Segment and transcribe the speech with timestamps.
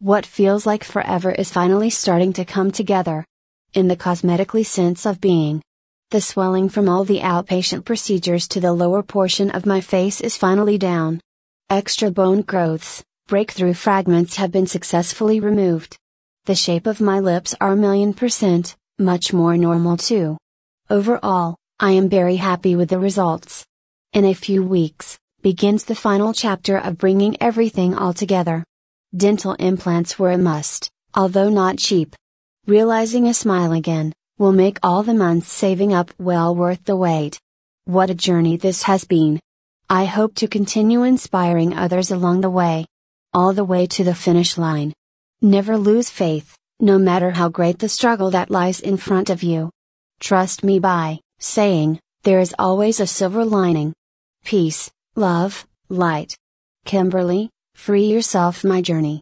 [0.00, 3.24] What feels like forever is finally starting to come together.
[3.74, 5.60] In the cosmetically sense of being.
[6.12, 10.36] The swelling from all the outpatient procedures to the lower portion of my face is
[10.36, 11.20] finally down.
[11.68, 15.96] Extra bone growths, breakthrough fragments have been successfully removed.
[16.44, 20.38] The shape of my lips are a million percent, much more normal too.
[20.88, 23.66] Overall, I am very happy with the results.
[24.12, 28.62] In a few weeks, begins the final chapter of bringing everything all together.
[29.16, 32.14] Dental implants were a must, although not cheap.
[32.66, 37.40] Realizing a smile again, will make all the months saving up well worth the wait.
[37.86, 39.40] What a journey this has been!
[39.88, 42.84] I hope to continue inspiring others along the way.
[43.32, 44.92] All the way to the finish line.
[45.40, 49.70] Never lose faith, no matter how great the struggle that lies in front of you.
[50.20, 53.94] Trust me by saying, there is always a silver lining.
[54.44, 56.36] Peace, love, light.
[56.84, 59.20] Kimberly, Free yourself my journey.